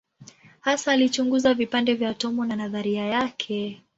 Hasa 0.61 0.91
alichunguza 0.91 1.53
vipande 1.53 1.93
vya 1.95 2.09
atomu 2.09 2.45
na 2.45 2.55
nadharia 2.55 3.05
yake. 3.05 3.81